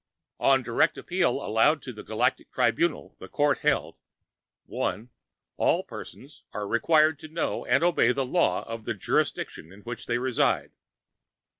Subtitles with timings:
[0.39, 3.99] On direct appeal allowed to the Galactic Tribunal, the Court held:
[4.65, 5.11] (1)
[5.57, 10.07] All persons are required to know and obey the law of the jurisdiction in which
[10.07, 10.71] they reside.